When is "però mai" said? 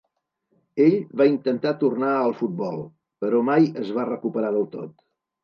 3.25-3.71